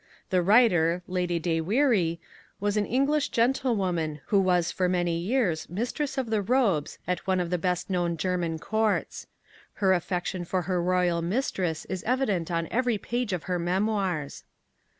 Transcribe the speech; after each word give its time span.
The 0.31 0.41
writer, 0.41 1.03
Lady 1.05 1.37
de 1.37 1.61
Weary, 1.61 2.19
was 2.59 2.75
an 2.75 2.87
English 2.87 3.29
gentlewoman 3.29 4.19
who 4.29 4.39
was 4.39 4.71
for 4.71 4.89
many 4.89 5.15
years 5.19 5.69
Mistress 5.69 6.17
of 6.17 6.31
the 6.31 6.41
Robes 6.41 6.97
at 7.07 7.27
one 7.27 7.39
of 7.39 7.51
the 7.51 7.59
best 7.59 7.87
known 7.87 8.17
German 8.17 8.57
courts. 8.57 9.27
Her 9.73 9.93
affection 9.93 10.43
for 10.43 10.63
her 10.63 10.81
royal 10.81 11.21
mistress 11.21 11.85
is 11.85 12.01
evident 12.05 12.49
on 12.49 12.67
every 12.71 12.97
page 12.97 13.31
of 13.31 13.43
her 13.43 13.59
memoirs. 13.59 14.43